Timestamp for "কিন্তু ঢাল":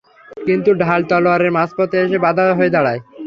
0.47-0.99